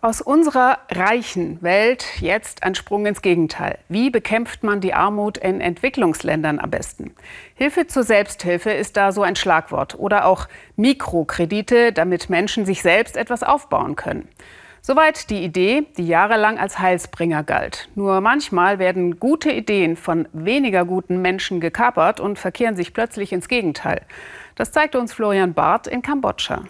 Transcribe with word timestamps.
Aus 0.00 0.20
unserer 0.20 0.78
reichen 0.92 1.60
Welt 1.60 2.20
jetzt 2.20 2.62
ein 2.62 2.76
Sprung 2.76 3.04
ins 3.06 3.20
Gegenteil. 3.20 3.78
Wie 3.88 4.10
bekämpft 4.10 4.62
man 4.62 4.80
die 4.80 4.94
Armut 4.94 5.38
in 5.38 5.60
Entwicklungsländern 5.60 6.60
am 6.60 6.70
besten? 6.70 7.16
Hilfe 7.56 7.88
zur 7.88 8.04
Selbsthilfe 8.04 8.70
ist 8.70 8.96
da 8.96 9.10
so 9.10 9.22
ein 9.22 9.34
Schlagwort. 9.34 9.98
Oder 9.98 10.26
auch 10.26 10.46
Mikrokredite, 10.76 11.92
damit 11.92 12.30
Menschen 12.30 12.64
sich 12.64 12.80
selbst 12.80 13.16
etwas 13.16 13.42
aufbauen 13.42 13.96
können. 13.96 14.28
Soweit 14.82 15.30
die 15.30 15.42
Idee, 15.42 15.88
die 15.96 16.06
jahrelang 16.06 16.58
als 16.58 16.78
Heilsbringer 16.78 17.42
galt. 17.42 17.88
Nur 17.96 18.20
manchmal 18.20 18.78
werden 18.78 19.18
gute 19.18 19.50
Ideen 19.50 19.96
von 19.96 20.28
weniger 20.32 20.84
guten 20.84 21.20
Menschen 21.20 21.58
gekapert 21.58 22.20
und 22.20 22.38
verkehren 22.38 22.76
sich 22.76 22.94
plötzlich 22.94 23.32
ins 23.32 23.48
Gegenteil. 23.48 24.02
Das 24.54 24.70
zeigte 24.70 25.00
uns 25.00 25.12
Florian 25.12 25.54
Barth 25.54 25.88
in 25.88 26.02
Kambodscha. 26.02 26.62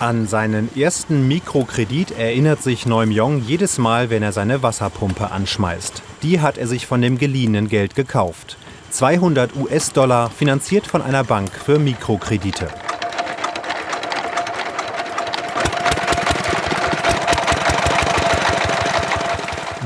An 0.00 0.26
seinen 0.26 0.74
ersten 0.74 1.28
Mikrokredit 1.28 2.12
erinnert 2.12 2.62
sich 2.62 2.86
Neumyong 2.86 3.42
jedes 3.42 3.76
Mal, 3.76 4.08
wenn 4.08 4.22
er 4.22 4.32
seine 4.32 4.62
Wasserpumpe 4.62 5.30
anschmeißt. 5.30 6.00
Die 6.22 6.40
hat 6.40 6.56
er 6.56 6.66
sich 6.66 6.86
von 6.86 7.02
dem 7.02 7.18
geliehenen 7.18 7.68
Geld 7.68 7.94
gekauft. 7.94 8.56
200 8.92 9.54
US-Dollar, 9.56 10.30
finanziert 10.30 10.86
von 10.86 11.02
einer 11.02 11.22
Bank 11.22 11.50
für 11.52 11.78
Mikrokredite. 11.78 12.68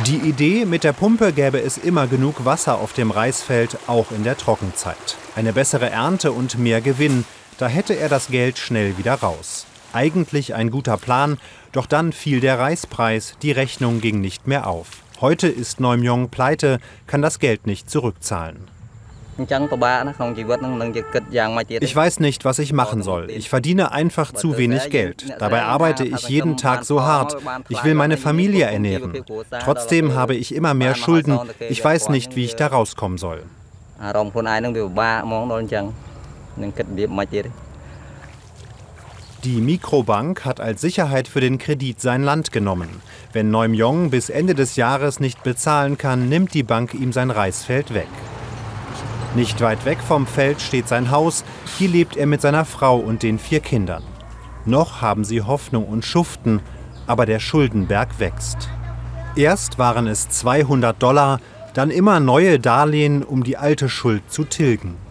Die 0.07 0.19
Idee, 0.19 0.65
mit 0.65 0.85
der 0.85 0.93
Pumpe 0.93 1.33
gäbe 1.33 1.61
es 1.61 1.77
immer 1.77 2.07
genug 2.07 2.45
Wasser 2.45 2.79
auf 2.79 2.93
dem 2.93 3.11
Reisfeld, 3.11 3.79
auch 3.89 4.13
in 4.13 4.23
der 4.23 4.39
Trockenzeit. 4.39 5.17
Eine 5.35 5.53
bessere 5.53 5.91
Ernte 5.91 6.31
und 6.31 6.57
mehr 6.57 6.81
Gewinn, 6.81 7.25
da 7.59 7.67
hätte 7.67 7.95
er 7.95 8.09
das 8.09 8.29
Geld 8.29 8.59
schnell 8.59 8.97
wieder 8.97 9.15
raus. 9.15 9.67
Eigentlich 9.95 10.55
ein 10.55 10.71
guter 10.71 10.97
Plan, 10.97 11.39
doch 11.73 11.87
dann 11.87 12.13
fiel 12.13 12.41
der 12.41 12.59
Reispreis, 12.59 13.37
die 13.43 13.53
Rechnung 13.53 14.01
ging 14.01 14.21
nicht 14.21 14.49
mehr 14.49 14.67
auf. 14.67 14.89
Heute 15.21 15.47
ist 15.47 15.79
Neumyong 15.79 16.31
pleite, 16.31 16.81
kann 17.07 17.23
das 17.23 17.39
Geld 17.39 17.67
nicht 17.67 17.89
zurückzahlen. 17.89 18.69
Ich 21.81 21.97
weiß 21.97 22.21
nicht, 22.21 22.45
was 22.45 22.59
ich 22.59 22.73
machen 22.73 23.03
soll. 23.03 23.31
Ich 23.31 23.49
verdiene 23.49 23.93
einfach 23.93 24.33
zu 24.33 24.57
wenig 24.59 24.91
Geld. 24.91 25.25
Dabei 25.39 25.63
arbeite 25.63 26.05
ich 26.05 26.29
jeden 26.29 26.57
Tag 26.57 26.85
so 26.85 27.03
hart. 27.03 27.37
Ich 27.69 27.83
will 27.85 27.95
meine 27.95 28.17
Familie 28.17 28.67
ernähren. 28.67 29.25
Trotzdem 29.63 30.15
habe 30.15 30.35
ich 30.35 30.55
immer 30.55 30.75
mehr 30.75 30.95
Schulden. 30.95 31.39
Ich 31.69 31.85
weiß 31.85 32.11
nicht, 32.11 32.37
wie 32.37 32.45
ich 32.45 32.57
da 32.57 32.69
rauskommen 32.69 33.19
soll. 33.19 33.43
Die 39.45 39.61
Mikrobank 39.61 40.47
hat 40.47 40.59
als 40.59 40.81
Sicherheit 40.81 41.29
für 41.29 41.43
den 41.43 41.59
Kredit 41.59 42.01
sein 42.01 42.23
Land 42.23 42.51
genommen. 42.51 42.89
Wenn 43.35 43.51
Neumyong 43.51 44.09
bis 44.09 44.31
Ende 44.31 44.55
des 44.55 44.77
Jahres 44.77 45.21
nicht 45.21 45.43
bezahlen 45.43 45.99
kann, 45.99 46.31
nimmt 46.31 46.55
die 46.55 46.63
Bank 46.63 46.95
ihm 46.95 47.13
sein 47.13 47.31
Reisfeld 47.31 47.93
weg. 47.93 48.09
Nicht 49.35 49.61
weit 49.61 49.85
weg 49.85 49.99
vom 49.99 50.27
Feld 50.27 50.63
steht 50.63 50.89
sein 50.89 51.11
Haus. 51.11 51.45
Hier 51.77 51.91
lebt 51.91 52.17
er 52.17 52.27
mit 52.27 52.41
seiner 52.41 52.65
Frau 52.65 52.97
und 52.97 53.23
den 53.23 53.39
vier 53.39 53.61
Kindern. 53.61 54.03
Noch 54.65 55.03
haben 55.03 55.25
sie 55.25 55.43
Hoffnung 55.43 55.85
und 55.85 56.07
schuften, 56.07 56.61
aber 57.07 57.27
der 57.27 57.39
Schuldenberg 57.39 58.19
wächst. 58.19 58.71
Erst 59.37 59.79
waren 59.79 60.07
es 60.07 60.31
200 60.31 61.03
Dollar, 61.03 61.39
dann 61.75 61.91
immer 61.91 62.19
neue 62.19 62.59
Darlehen, 62.59 63.23
um 63.23 63.45
die 63.45 63.59
alte 63.59 63.91
Schuld 63.91 64.23
zu 64.33 64.45
tilgen. 64.45 65.04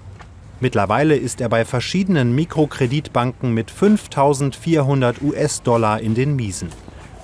Mittlerweile 0.63 1.17
ist 1.17 1.41
er 1.41 1.49
bei 1.49 1.65
verschiedenen 1.65 2.33
Mikrokreditbanken 2.35 3.53
mit 3.53 3.69
5400 3.69 5.21
US-Dollar 5.21 5.99
in 5.99 6.15
den 6.15 6.37
Miesen. 6.37 6.69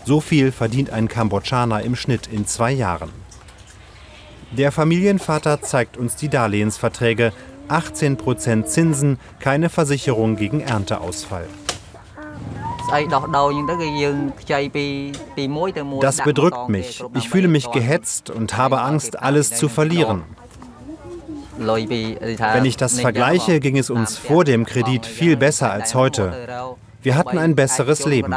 So 0.04 0.20
viel 0.20 0.52
verdient 0.52 0.90
ein 0.90 1.08
Kambodschaner 1.08 1.82
im 1.84 1.96
Schnitt 1.96 2.28
in 2.28 2.46
zwei 2.46 2.74
Jahren. 2.74 3.12
Der 4.52 4.74
Familienvater 4.74 5.62
zeigt 5.62 5.96
uns 5.96 6.18
die 6.18 6.28
Darlehensverträge. 6.28 7.32
18% 7.70 8.66
Zinsen, 8.66 9.18
keine 9.40 9.70
Versicherung 9.70 10.36
gegen 10.36 10.60
Ernteausfall. 10.60 11.48
Das 16.02 16.18
bedrückt 16.18 16.68
mich. 16.68 17.04
Ich 17.16 17.30
fühle 17.30 17.48
mich 17.48 17.72
gehetzt 17.72 18.32
und 18.32 18.58
habe 18.58 18.82
Angst, 18.82 19.18
alles 19.18 19.52
zu 19.52 19.70
verlieren. 19.70 20.24
Wenn 21.60 22.66
ich 22.66 22.78
das 22.78 23.00
vergleiche, 23.00 23.60
ging 23.60 23.78
es 23.78 23.90
uns 23.90 24.18
vor 24.18 24.44
dem 24.44 24.66
Kredit 24.66 25.06
viel 25.06 25.38
besser 25.38 25.72
als 25.72 25.96
heute. 25.96 26.48
Wir 27.02 27.16
hatten 27.16 27.38
ein 27.38 27.56
besseres 27.56 28.06
Leben. 28.06 28.34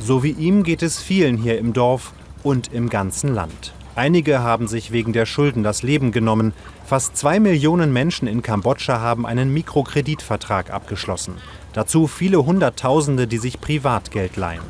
So 0.00 0.22
wie 0.22 0.30
ihm 0.30 0.62
geht 0.62 0.82
es 0.82 1.00
vielen 1.00 1.36
hier 1.36 1.58
im 1.58 1.72
Dorf 1.72 2.12
und 2.42 2.72
im 2.72 2.88
ganzen 2.88 3.34
Land. 3.34 3.72
Einige 3.94 4.40
haben 4.42 4.68
sich 4.68 4.92
wegen 4.92 5.12
der 5.12 5.26
Schulden 5.26 5.64
das 5.64 5.82
Leben 5.82 6.12
genommen. 6.12 6.52
Fast 6.86 7.16
zwei 7.16 7.40
Millionen 7.40 7.92
Menschen 7.92 8.28
in 8.28 8.42
Kambodscha 8.42 9.00
haben 9.00 9.26
einen 9.26 9.52
Mikrokreditvertrag 9.52 10.70
abgeschlossen. 10.70 11.34
Dazu 11.72 12.06
viele 12.06 12.46
Hunderttausende, 12.46 13.26
die 13.26 13.38
sich 13.38 13.60
Privatgeld 13.60 14.36
leihen. 14.36 14.62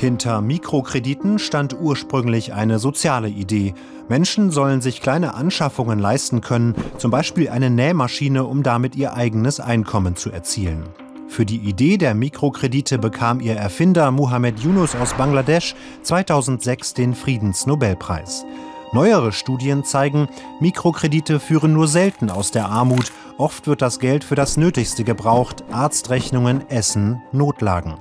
Hinter 0.00 0.40
Mikrokrediten 0.40 1.38
stand 1.38 1.78
ursprünglich 1.78 2.54
eine 2.54 2.78
soziale 2.78 3.28
Idee. 3.28 3.74
Menschen 4.08 4.50
sollen 4.50 4.80
sich 4.80 5.02
kleine 5.02 5.34
Anschaffungen 5.34 5.98
leisten 5.98 6.40
können, 6.40 6.74
zum 6.96 7.10
Beispiel 7.10 7.50
eine 7.50 7.68
Nähmaschine, 7.68 8.44
um 8.44 8.62
damit 8.62 8.96
ihr 8.96 9.12
eigenes 9.12 9.60
Einkommen 9.60 10.16
zu 10.16 10.30
erzielen. 10.30 10.84
Für 11.28 11.44
die 11.44 11.58
Idee 11.58 11.98
der 11.98 12.14
Mikrokredite 12.14 12.96
bekam 12.96 13.40
ihr 13.40 13.56
Erfinder 13.56 14.10
Muhammad 14.10 14.58
Yunus 14.60 14.96
aus 14.96 15.12
Bangladesch 15.12 15.74
2006 16.02 16.94
den 16.94 17.14
Friedensnobelpreis. 17.14 18.46
Neuere 18.94 19.32
Studien 19.32 19.84
zeigen, 19.84 20.30
Mikrokredite 20.60 21.40
führen 21.40 21.74
nur 21.74 21.88
selten 21.88 22.30
aus 22.30 22.50
der 22.50 22.70
Armut. 22.70 23.12
Oft 23.36 23.66
wird 23.66 23.82
das 23.82 23.98
Geld 23.98 24.24
für 24.24 24.34
das 24.34 24.56
Nötigste 24.56 25.04
gebraucht, 25.04 25.62
Arztrechnungen, 25.70 26.70
Essen, 26.70 27.20
Notlagen. 27.32 27.96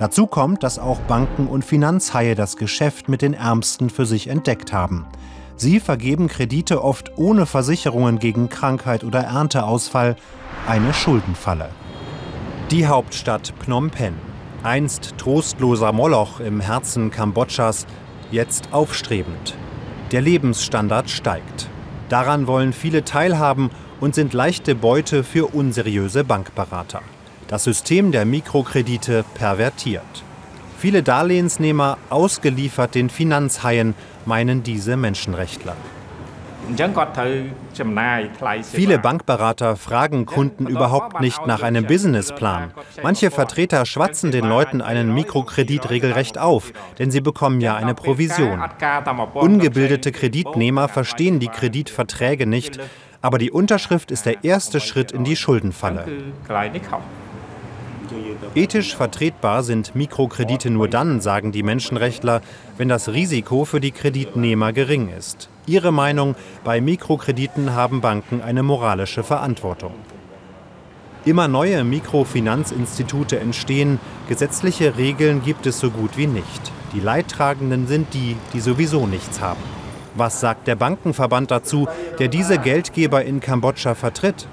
Dazu 0.00 0.26
kommt, 0.26 0.62
dass 0.62 0.78
auch 0.78 0.98
Banken 1.00 1.46
und 1.46 1.62
Finanzhaie 1.62 2.34
das 2.34 2.56
Geschäft 2.56 3.10
mit 3.10 3.20
den 3.20 3.34
Ärmsten 3.34 3.90
für 3.90 4.06
sich 4.06 4.28
entdeckt 4.28 4.72
haben. 4.72 5.04
Sie 5.56 5.78
vergeben 5.78 6.26
Kredite 6.26 6.82
oft 6.82 7.18
ohne 7.18 7.44
Versicherungen 7.44 8.18
gegen 8.18 8.48
Krankheit 8.48 9.04
oder 9.04 9.20
Ernteausfall, 9.20 10.16
eine 10.66 10.94
Schuldenfalle. 10.94 11.68
Die 12.70 12.86
Hauptstadt 12.86 13.52
Phnom 13.60 13.90
Penh. 13.90 14.14
Einst 14.62 15.18
trostloser 15.18 15.92
Moloch 15.92 16.40
im 16.40 16.60
Herzen 16.60 17.10
Kambodschas, 17.10 17.86
jetzt 18.30 18.72
aufstrebend. 18.72 19.54
Der 20.12 20.22
Lebensstandard 20.22 21.10
steigt. 21.10 21.68
Daran 22.08 22.46
wollen 22.46 22.72
viele 22.72 23.04
teilhaben 23.04 23.70
und 24.00 24.14
sind 24.14 24.32
leichte 24.32 24.74
Beute 24.74 25.24
für 25.24 25.54
unseriöse 25.54 26.24
Bankberater 26.24 27.02
das 27.50 27.64
System 27.64 28.12
der 28.12 28.24
Mikrokredite 28.24 29.24
pervertiert. 29.34 30.02
Viele 30.78 31.02
Darlehensnehmer 31.02 31.98
ausgeliefert 32.08 32.94
den 32.94 33.10
Finanzhaien, 33.10 33.94
meinen 34.24 34.62
diese 34.62 34.96
Menschenrechtler. 34.96 35.74
Viele 38.62 38.98
Bankberater 39.00 39.76
fragen 39.76 40.26
Kunden 40.26 40.68
überhaupt 40.68 41.20
nicht 41.20 41.44
nach 41.44 41.62
einem 41.62 41.86
Businessplan. 41.86 42.70
Manche 43.02 43.32
Vertreter 43.32 43.84
schwatzen 43.84 44.30
den 44.30 44.46
Leuten 44.46 44.80
einen 44.80 45.12
Mikrokredit 45.12 45.90
regelrecht 45.90 46.38
auf, 46.38 46.72
denn 47.00 47.10
sie 47.10 47.20
bekommen 47.20 47.60
ja 47.60 47.74
eine 47.74 47.94
Provision. 47.94 48.62
Ungebildete 49.34 50.12
Kreditnehmer 50.12 50.86
verstehen 50.86 51.40
die 51.40 51.48
Kreditverträge 51.48 52.46
nicht, 52.46 52.78
aber 53.22 53.38
die 53.38 53.50
Unterschrift 53.50 54.12
ist 54.12 54.24
der 54.24 54.44
erste 54.44 54.78
Schritt 54.78 55.10
in 55.10 55.24
die 55.24 55.36
Schuldenfalle. 55.36 56.06
Ethisch 58.54 58.96
vertretbar 58.96 59.62
sind 59.62 59.94
Mikrokredite 59.94 60.70
nur 60.70 60.88
dann, 60.88 61.20
sagen 61.20 61.52
die 61.52 61.62
Menschenrechtler, 61.62 62.40
wenn 62.76 62.88
das 62.88 63.08
Risiko 63.08 63.64
für 63.64 63.80
die 63.80 63.92
Kreditnehmer 63.92 64.72
gering 64.72 65.08
ist. 65.16 65.48
Ihre 65.66 65.92
Meinung, 65.92 66.34
bei 66.64 66.80
Mikrokrediten 66.80 67.74
haben 67.74 68.00
Banken 68.00 68.40
eine 68.42 68.62
moralische 68.62 69.22
Verantwortung. 69.22 69.94
Immer 71.24 71.48
neue 71.48 71.84
Mikrofinanzinstitute 71.84 73.38
entstehen, 73.38 74.00
gesetzliche 74.28 74.96
Regeln 74.96 75.42
gibt 75.42 75.66
es 75.66 75.78
so 75.78 75.90
gut 75.90 76.16
wie 76.16 76.26
nicht. 76.26 76.72
Die 76.94 77.00
Leidtragenden 77.00 77.86
sind 77.86 78.14
die, 78.14 78.36
die 78.52 78.60
sowieso 78.60 79.06
nichts 79.06 79.40
haben. 79.40 79.60
Was 80.14 80.40
sagt 80.40 80.66
der 80.66 80.76
Bankenverband 80.76 81.50
dazu, 81.50 81.86
der 82.18 82.28
diese 82.28 82.58
Geldgeber 82.58 83.24
in 83.24 83.40
Kambodscha 83.40 83.94
vertritt? 83.94 84.48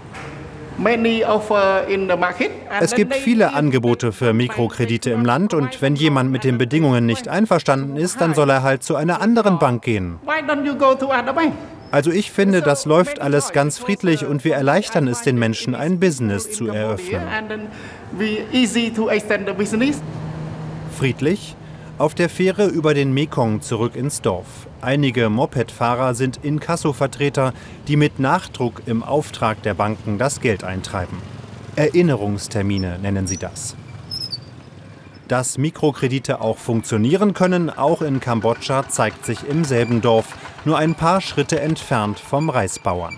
Es 2.79 2.93
gibt 2.93 3.15
viele 3.15 3.53
Angebote 3.53 4.11
für 4.11 4.33
Mikrokredite 4.33 5.09
im 5.09 5.25
Land 5.25 5.53
und 5.53 5.81
wenn 5.81 5.95
jemand 5.95 6.31
mit 6.31 6.43
den 6.43 6.57
Bedingungen 6.57 7.05
nicht 7.05 7.27
einverstanden 7.27 7.97
ist, 7.97 8.21
dann 8.21 8.35
soll 8.35 8.49
er 8.49 8.63
halt 8.63 8.83
zu 8.83 8.95
einer 8.95 9.21
anderen 9.21 9.57
Bank 9.59 9.83
gehen. 9.83 10.19
Also 11.89 12.11
ich 12.11 12.31
finde, 12.31 12.61
das 12.61 12.85
läuft 12.85 13.21
alles 13.21 13.53
ganz 13.53 13.79
friedlich 13.79 14.25
und 14.25 14.43
wir 14.43 14.55
erleichtern 14.55 15.07
es 15.07 15.21
den 15.21 15.39
Menschen, 15.39 15.73
ein 15.73 15.99
Business 15.99 16.51
zu 16.51 16.67
eröffnen. 16.67 17.21
Friedlich? 20.97 21.55
Auf 21.97 22.13
der 22.13 22.29
Fähre 22.29 22.67
über 22.67 22.93
den 22.93 23.11
Mekong 23.11 23.61
zurück 23.61 23.95
ins 23.95 24.21
Dorf. 24.21 24.67
Einige 24.81 25.29
Mopedfahrer 25.29 26.13
sind 26.13 26.37
Inkasso-Vertreter, 26.43 27.53
die 27.87 27.95
mit 27.95 28.19
Nachdruck 28.19 28.83
im 28.85 29.01
Auftrag 29.01 29.63
der 29.63 29.73
Banken 29.73 30.19
das 30.19 30.39
Geld 30.39 30.63
eintreiben. 30.63 31.17
Erinnerungstermine 31.75 32.99
nennen 32.99 33.25
sie 33.25 33.37
das. 33.37 33.75
Dass 35.27 35.57
Mikrokredite 35.57 36.39
auch 36.39 36.59
funktionieren 36.59 37.33
können, 37.33 37.71
auch 37.71 38.03
in 38.03 38.19
Kambodscha, 38.19 38.87
zeigt 38.87 39.25
sich 39.25 39.47
im 39.49 39.63
selben 39.63 40.01
Dorf, 40.01 40.37
nur 40.65 40.77
ein 40.77 40.93
paar 40.93 41.19
Schritte 41.19 41.59
entfernt 41.59 42.19
vom 42.19 42.51
Reisbauern. 42.51 43.15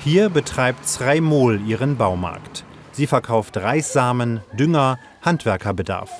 Hier 0.00 0.30
betreibt 0.30 0.88
Srei 0.88 1.20
Mol 1.20 1.60
ihren 1.64 1.96
Baumarkt. 1.96 2.64
Sie 2.90 3.06
verkauft 3.06 3.56
Reissamen, 3.56 4.40
Dünger, 4.52 4.98
Handwerkerbedarf. 5.22 6.10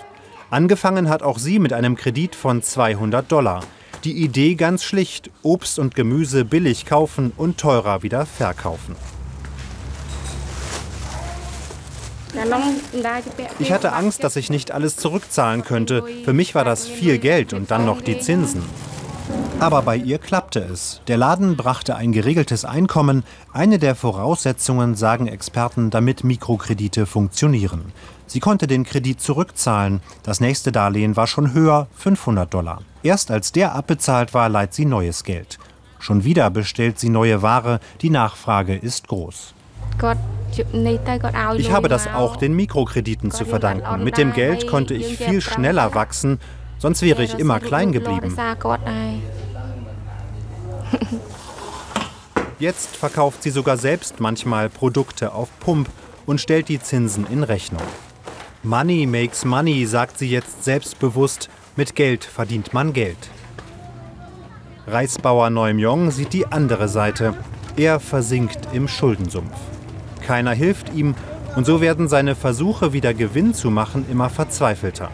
Angefangen 0.55 1.09
hat 1.09 1.25
auch 1.25 1.41
sie 1.41 1.59
mit 1.59 1.73
einem 1.73 1.97
Kredit 1.97 2.37
von 2.37 2.63
200 2.63 3.33
Dollar. 3.33 3.65
Die 4.05 4.13
Idee 4.13 4.55
ganz 4.55 4.85
schlicht, 4.85 5.29
Obst 5.43 5.81
und 5.81 5.97
Gemüse 5.97 6.45
billig 6.45 6.87
kaufen 6.87 7.33
und 7.37 7.59
teurer 7.59 8.05
wieder 8.05 8.25
verkaufen. 8.25 8.95
Ich 13.59 13.73
hatte 13.73 13.95
Angst, 13.95 14.23
dass 14.23 14.37
ich 14.37 14.49
nicht 14.49 14.71
alles 14.71 14.95
zurückzahlen 14.95 15.65
könnte. 15.65 16.05
Für 16.25 16.33
mich 16.33 16.55
war 16.55 16.65
das 16.65 16.87
viel 16.87 17.19
Geld 17.19 17.53
und 17.53 17.73
dann 17.73 17.85
noch 17.85 18.01
die 18.01 18.21
Zinsen. 18.21 18.63
Aber 19.61 19.83
bei 19.83 19.97
ihr 19.97 20.19
klappte 20.19 20.61
es. 20.61 21.01
Der 21.07 21.17
Laden 21.17 21.57
brachte 21.57 21.97
ein 21.97 22.13
geregeltes 22.13 22.65
Einkommen, 22.65 23.25
eine 23.53 23.79
der 23.79 23.95
Voraussetzungen, 23.95 24.95
sagen 24.95 25.27
Experten, 25.27 25.91
damit 25.91 26.25
Mikrokredite 26.25 27.07
funktionieren. 27.07 27.93
Sie 28.27 28.41
konnte 28.41 28.67
den 28.67 28.85
Kredit 28.85 29.21
zurückzahlen. 29.21 30.01
Das 30.23 30.41
nächste 30.41 30.73
Darlehen 30.73 31.17
war 31.17 31.27
schon 31.27 31.53
höher, 31.53 31.87
500 31.95 32.53
Dollar. 32.53 32.83
Erst 33.03 33.31
als 33.31 33.53
der 33.53 33.75
abbezahlt 33.75 34.35
war, 34.35 34.49
leiht 34.49 34.75
sie 34.75 34.85
neues 34.85 35.25
Geld. 35.25 35.59
Schon 35.99 36.25
wieder 36.25 36.51
bestellt 36.51 36.99
sie 36.99 37.09
neue 37.09 37.41
Ware, 37.41 37.81
die 38.03 38.11
Nachfrage 38.11 38.75
ist 38.75 39.09
groß. 39.09 39.55
Ich 41.57 41.71
habe 41.73 41.89
das 41.89 42.07
auch 42.09 42.37
den 42.37 42.55
Mikrokrediten 42.55 43.31
zu 43.31 43.45
verdanken. 43.45 44.05
Mit 44.05 44.19
dem 44.19 44.33
Geld 44.33 44.67
konnte 44.67 44.95
ich 44.95 45.17
viel 45.17 45.41
schneller 45.41 45.95
wachsen, 45.95 46.41
sonst 46.79 47.03
wäre 47.03 47.23
ich 47.23 47.39
immer 47.39 47.61
klein 47.61 47.93
geblieben. 47.93 48.37
Jetzt 52.59 52.97
verkauft 52.97 53.43
sie 53.43 53.51
sogar 53.51 53.77
selbst 53.77 54.21
manchmal 54.21 54.71
Produkte 54.71 55.33
auf 55.33 55.49
Pump 55.61 55.89
und 56.27 56.41
stellt 56.41 56.69
die 56.69 56.81
Zinsen 56.81 57.27
in 57.27 57.43
Rechnung. 57.43 57.83
Money 58.63 59.07
makes 59.07 59.45
money, 59.45 59.85
sagt 59.87 60.19
sie 60.19 60.31
jetzt 60.31 60.65
selbstbewusst. 60.65 61.51
Mit 61.77 61.95
Geld 61.95 62.25
verdient 62.25 62.73
man 62.73 62.93
Geld. 62.93 63.19
Reisbauer 64.87 65.51
Neumjong 65.51 66.11
sieht 66.11 66.33
die 66.33 66.47
andere 66.47 66.89
Seite. 66.89 67.35
Er 67.77 68.01
versinkt 68.01 68.69
im 68.73 68.87
Schuldensumpf. 68.89 69.57
Keiner 70.27 70.53
hilft 70.53 70.95
ihm 70.95 71.15
und 71.57 71.67
so 71.67 71.81
werden 71.81 72.09
seine 72.09 72.35
Versuche, 72.35 72.93
wieder 72.93 73.15
Gewinn 73.15 73.55
zu 73.55 73.71
machen, 73.71 74.07
immer 74.11 74.31
verzweifelter. 74.31 75.11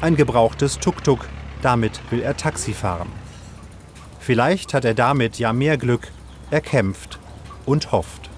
Ein 0.00 0.16
gebrauchtes 0.16 0.78
Tuk-Tuk, 0.78 1.28
damit 1.62 2.00
will 2.10 2.20
er 2.22 2.36
Taxi 2.36 2.72
fahren. 2.72 3.08
Vielleicht 4.24 4.72
hat 4.72 4.84
er 4.84 4.94
damit 4.94 5.40
ja 5.40 5.52
mehr 5.52 5.76
Glück, 5.76 6.12
er 6.52 6.60
kämpft 6.60 7.18
und 7.66 7.90
hofft. 7.90 8.30